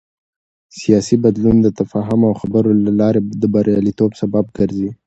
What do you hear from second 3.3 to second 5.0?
د بریالیتوب سبب ګرځي